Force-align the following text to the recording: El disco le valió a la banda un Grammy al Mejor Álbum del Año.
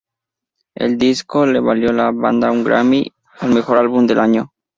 El 0.73 0.97
disco 0.97 1.45
le 1.45 1.59
valió 1.59 1.91
a 1.91 1.93
la 1.93 2.11
banda 2.11 2.49
un 2.51 2.63
Grammy 2.63 3.13
al 3.41 3.53
Mejor 3.53 3.77
Álbum 3.77 4.07
del 4.07 4.17
Año. 4.19 4.51